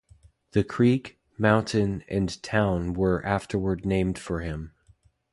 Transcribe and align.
The 0.53 0.63
creek, 0.63 1.19
mountain, 1.37 2.03
and 2.09 2.41
town 2.41 2.93
were 2.95 3.23
afterward 3.23 3.85
named 3.85 4.17
for 4.17 4.39
him. 4.39 4.73